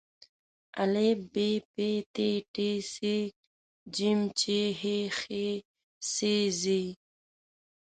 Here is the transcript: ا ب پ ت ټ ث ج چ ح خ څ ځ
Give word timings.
ا 0.83 0.85
ب 1.31 1.35
پ 1.73 1.75
ت 2.13 2.15
ټ 2.53 2.55
ث 2.91 2.93
ج 3.95 3.97
چ 4.39 4.41
ح 4.79 4.81
خ 5.17 5.19
څ 6.11 6.15
ځ 6.59 6.63